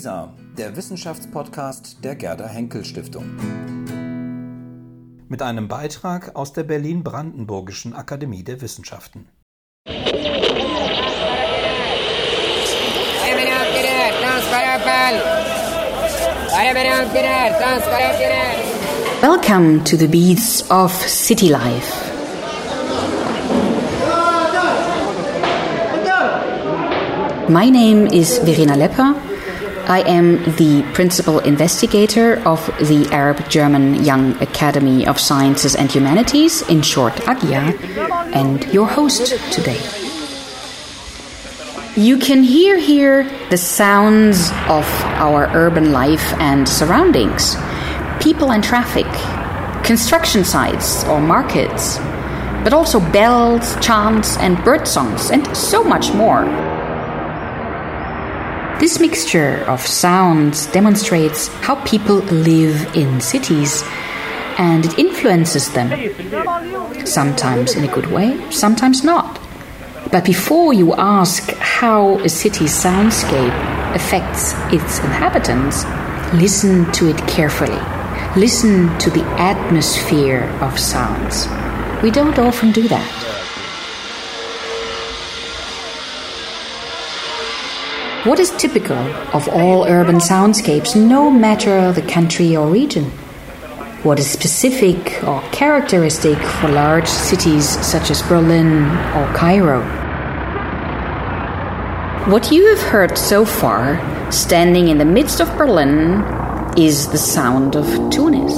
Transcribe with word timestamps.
WISA, 0.00 0.32
der 0.56 0.76
Wissenschaftspodcast 0.76 1.98
der 2.02 2.14
Gerda 2.14 2.46
Henkel 2.46 2.86
Stiftung. 2.86 3.26
Mit 5.28 5.42
einem 5.42 5.68
Beitrag 5.68 6.34
aus 6.36 6.54
der 6.54 6.62
Berlin-Brandenburgischen 6.62 7.92
Akademie 7.92 8.42
der 8.42 8.62
Wissenschaften. 8.62 9.28
Welcome 19.20 19.84
to 19.84 19.98
the 19.98 20.06
beats 20.06 20.70
of 20.70 20.90
city 21.06 21.50
life. 21.50 21.92
My 27.50 27.68
name 27.68 28.06
is 28.06 28.38
Verena 28.38 28.76
Lepper. 28.76 29.29
I 29.90 30.02
am 30.02 30.44
the 30.54 30.88
principal 30.94 31.40
investigator 31.40 32.38
of 32.46 32.64
the 32.78 33.08
Arab 33.10 33.48
German 33.48 34.04
Young 34.04 34.40
Academy 34.40 35.04
of 35.04 35.18
Sciences 35.18 35.74
and 35.74 35.90
Humanities, 35.90 36.62
in 36.68 36.82
short, 36.82 37.14
AGYA, 37.26 37.76
and 38.32 38.64
your 38.72 38.86
host 38.86 39.34
today. 39.50 39.80
You 41.96 42.18
can 42.18 42.44
hear 42.44 42.78
here 42.78 43.24
the 43.50 43.56
sounds 43.56 44.52
of 44.68 44.86
our 45.18 45.48
urban 45.56 45.90
life 45.90 46.34
and 46.34 46.68
surroundings 46.68 47.56
people 48.20 48.52
and 48.52 48.62
traffic, 48.62 49.10
construction 49.84 50.44
sites 50.44 51.02
or 51.06 51.20
markets, 51.20 51.98
but 52.62 52.72
also 52.72 53.00
bells, 53.10 53.74
chants, 53.84 54.36
and 54.36 54.62
bird 54.62 54.86
songs, 54.86 55.32
and 55.32 55.44
so 55.56 55.82
much 55.82 56.12
more. 56.12 56.79
This 58.80 58.98
mixture 58.98 59.62
of 59.68 59.86
sounds 59.86 60.64
demonstrates 60.68 61.48
how 61.60 61.74
people 61.84 62.16
live 62.16 62.96
in 62.96 63.20
cities 63.20 63.84
and 64.56 64.86
it 64.86 64.98
influences 64.98 65.70
them. 65.74 65.90
Sometimes 67.04 67.76
in 67.76 67.84
a 67.84 67.92
good 67.92 68.06
way, 68.06 68.40
sometimes 68.50 69.04
not. 69.04 69.38
But 70.10 70.24
before 70.24 70.72
you 70.72 70.94
ask 70.94 71.50
how 71.58 72.20
a 72.20 72.28
city's 72.30 72.72
soundscape 72.72 73.54
affects 73.94 74.54
its 74.72 74.98
inhabitants, 75.00 75.84
listen 76.32 76.90
to 76.92 77.10
it 77.10 77.18
carefully. 77.28 77.78
Listen 78.34 78.98
to 78.98 79.10
the 79.10 79.24
atmosphere 79.38 80.44
of 80.62 80.78
sounds. 80.78 81.48
We 82.02 82.10
don't 82.10 82.38
often 82.38 82.72
do 82.72 82.88
that. 82.88 83.19
What 88.24 88.38
is 88.38 88.50
typical 88.58 88.98
of 89.32 89.48
all 89.48 89.84
urban 89.84 90.16
soundscapes, 90.16 90.94
no 90.94 91.30
matter 91.30 91.90
the 91.90 92.02
country 92.02 92.54
or 92.54 92.68
region? 92.68 93.04
What 94.02 94.18
is 94.18 94.30
specific 94.30 95.24
or 95.24 95.40
characteristic 95.52 96.36
for 96.36 96.68
large 96.68 97.08
cities 97.08 97.66
such 97.66 98.10
as 98.10 98.20
Berlin 98.20 98.84
or 99.16 99.26
Cairo? 99.32 99.80
What 102.30 102.52
you 102.52 102.66
have 102.66 102.82
heard 102.90 103.16
so 103.16 103.46
far, 103.46 103.96
standing 104.30 104.88
in 104.88 104.98
the 104.98 105.06
midst 105.06 105.40
of 105.40 105.48
Berlin, 105.56 106.22
is 106.76 107.08
the 107.08 107.16
sound 107.16 107.74
of 107.74 107.86
Tunis. 108.10 108.54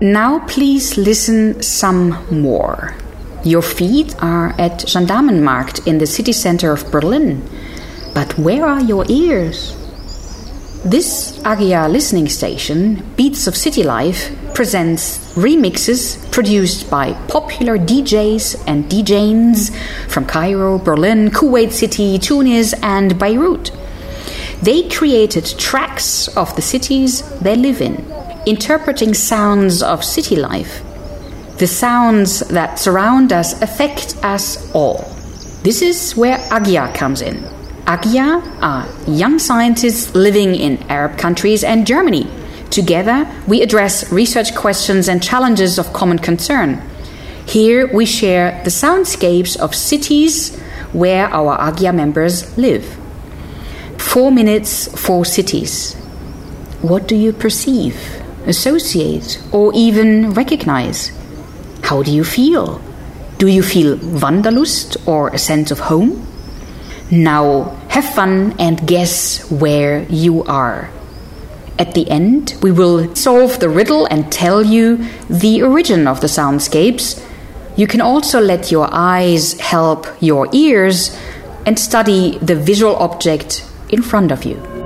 Now, 0.00 0.44
please 0.48 0.98
listen 0.98 1.62
some 1.62 2.18
more. 2.32 2.96
Your 3.44 3.62
feet 3.62 4.16
are 4.20 4.48
at 4.58 4.80
Gendarmenmarkt 4.80 5.86
in 5.86 5.98
the 5.98 6.06
city 6.06 6.32
center 6.32 6.72
of 6.72 6.90
Berlin. 6.90 7.48
But 8.12 8.36
where 8.36 8.66
are 8.66 8.82
your 8.82 9.04
ears? 9.08 9.76
This 10.84 11.38
AGYA 11.44 11.90
listening 11.90 12.28
station, 12.28 13.02
Beats 13.16 13.46
of 13.46 13.56
City 13.56 13.84
Life, 13.84 14.30
presents 14.54 15.34
remixes 15.34 16.18
produced 16.32 16.90
by 16.90 17.12
popular 17.28 17.78
DJs 17.78 18.64
and 18.66 18.84
DJs 18.86 19.74
from 20.08 20.26
Cairo, 20.26 20.78
Berlin, 20.78 21.30
Kuwait 21.30 21.70
City, 21.70 22.18
Tunis, 22.18 22.72
and 22.82 23.18
Beirut. 23.20 23.70
They 24.62 24.88
created 24.88 25.46
tracks 25.58 26.26
of 26.36 26.54
the 26.56 26.62
cities 26.62 27.22
they 27.38 27.54
live 27.54 27.80
in, 27.80 28.04
interpreting 28.46 29.14
sounds 29.14 29.80
of 29.80 30.02
city 30.02 30.34
life 30.34 30.82
the 31.58 31.66
sounds 31.66 32.40
that 32.48 32.78
surround 32.78 33.32
us 33.32 33.60
affect 33.62 34.16
us 34.22 34.72
all. 34.72 35.12
This 35.62 35.82
is 35.82 36.16
where 36.16 36.38
AGYA 36.50 36.94
comes 36.94 37.20
in. 37.20 37.36
AGYA 37.86 38.42
are 38.62 38.86
young 39.10 39.40
scientists 39.40 40.14
living 40.14 40.54
in 40.54 40.78
Arab 40.88 41.18
countries 41.18 41.64
and 41.64 41.84
Germany. 41.84 42.28
Together, 42.70 43.26
we 43.48 43.60
address 43.60 44.12
research 44.12 44.54
questions 44.54 45.08
and 45.08 45.20
challenges 45.20 45.78
of 45.78 45.92
common 45.92 46.18
concern. 46.18 46.80
Here, 47.44 47.92
we 47.92 48.06
share 48.06 48.62
the 48.62 48.70
soundscapes 48.70 49.56
of 49.56 49.74
cities 49.74 50.56
where 50.92 51.26
our 51.26 51.58
AGYA 51.58 51.92
members 51.92 52.56
live. 52.56 52.84
Four 53.98 54.30
minutes, 54.30 54.86
four 54.96 55.24
cities. 55.24 55.94
What 56.82 57.08
do 57.08 57.16
you 57.16 57.32
perceive, 57.32 57.96
associate, 58.46 59.42
or 59.50 59.72
even 59.74 60.34
recognize? 60.34 61.17
How 61.88 62.02
do 62.02 62.12
you 62.12 62.22
feel? 62.22 62.82
Do 63.38 63.46
you 63.46 63.62
feel 63.62 63.96
Wanderlust 63.96 64.98
or 65.06 65.30
a 65.30 65.38
sense 65.38 65.70
of 65.70 65.78
home? 65.78 66.20
Now, 67.10 67.74
have 67.88 68.04
fun 68.04 68.54
and 68.58 68.86
guess 68.86 69.50
where 69.50 70.02
you 70.10 70.44
are. 70.44 70.90
At 71.78 71.94
the 71.94 72.10
end, 72.10 72.58
we 72.60 72.72
will 72.72 73.16
solve 73.16 73.58
the 73.58 73.70
riddle 73.70 74.04
and 74.10 74.30
tell 74.30 74.62
you 74.62 74.98
the 75.30 75.62
origin 75.62 76.06
of 76.06 76.20
the 76.20 76.26
soundscapes. 76.26 77.24
You 77.74 77.86
can 77.86 78.02
also 78.02 78.38
let 78.38 78.70
your 78.70 78.90
eyes 78.92 79.58
help 79.58 80.06
your 80.20 80.46
ears 80.52 81.16
and 81.64 81.78
study 81.78 82.36
the 82.42 82.54
visual 82.54 82.96
object 82.96 83.64
in 83.88 84.02
front 84.02 84.30
of 84.30 84.44
you. 84.44 84.77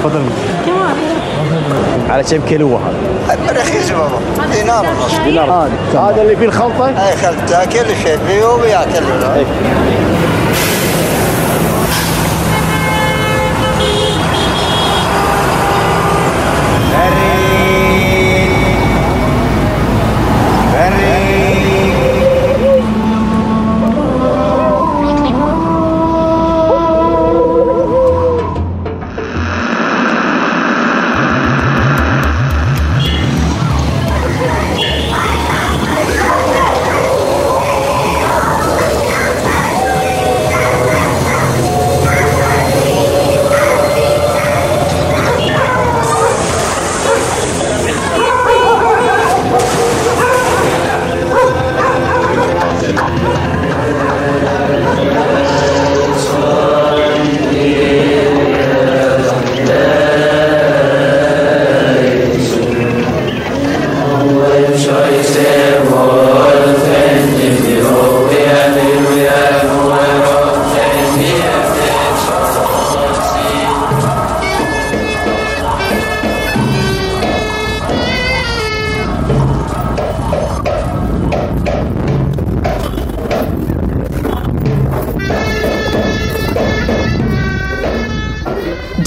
تفضل 0.00 0.22
على 2.10 2.22
كم 2.22 2.40
كيلو 2.48 2.76
هذا؟ 2.76 3.60
رخيص 3.60 3.90
بابا 3.90 4.20
دينار 4.52 4.86
دينار 5.24 5.68
هذا 5.94 6.22
اللي 6.22 6.36
فيه 6.36 6.46
الخلطة؟ 6.46 6.88
أي 6.88 7.16
خلطة 7.16 7.64
كل 7.64 7.96
شيء 8.02 8.18
فيه 8.28 8.44
وياكل 8.44 9.02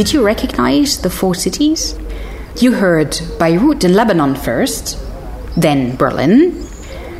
Did 0.00 0.14
you 0.14 0.24
recognize 0.24 1.02
the 1.02 1.10
four 1.10 1.34
cities? 1.34 1.94
You 2.58 2.72
heard 2.72 3.20
Beirut 3.38 3.84
in 3.84 3.92
Lebanon 3.92 4.34
first, 4.34 4.98
then 5.58 5.94
Berlin, 5.96 6.66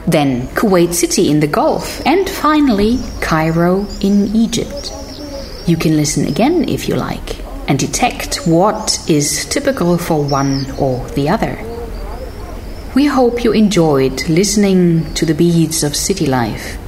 then 0.06 0.46
Kuwait 0.56 0.94
City 0.94 1.30
in 1.30 1.40
the 1.40 1.46
Gulf, 1.46 2.00
and 2.06 2.26
finally 2.26 2.98
Cairo 3.20 3.86
in 4.00 4.34
Egypt. 4.34 4.94
You 5.66 5.76
can 5.76 5.94
listen 5.94 6.24
again 6.24 6.70
if 6.70 6.88
you 6.88 6.94
like 6.94 7.44
and 7.68 7.78
detect 7.78 8.46
what 8.46 8.98
is 9.10 9.44
typical 9.44 9.98
for 9.98 10.24
one 10.24 10.64
or 10.78 11.06
the 11.10 11.28
other. 11.28 11.58
We 12.94 13.04
hope 13.04 13.44
you 13.44 13.52
enjoyed 13.52 14.26
listening 14.26 15.12
to 15.12 15.26
the 15.26 15.34
beats 15.34 15.82
of 15.82 15.94
city 15.94 16.24
life. 16.24 16.78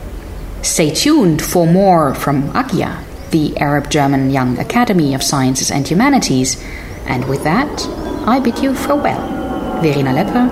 Stay 0.63 0.95
tuned 0.95 1.43
for 1.43 1.67
more 1.67 2.15
from 2.15 2.45
AGYA, 2.55 3.12
the 3.33 3.57
Arab 3.57 3.91
German 3.91 4.31
Young 4.31 4.59
Academy 4.59 5.15
of 5.15 5.23
Sciences 5.23 5.71
and 5.71 5.89
Humanities. 5.89 6.63
And 7.07 7.29
with 7.29 7.43
that, 7.43 7.89
I 8.27 8.39
bid 8.39 8.59
you 8.61 8.75
farewell. 8.75 9.81
Verena 9.83 10.13
Lepper, 10.13 10.49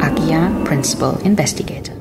AGYA 0.00 0.64
Principal 0.64 1.18
Investigator. 1.22 1.97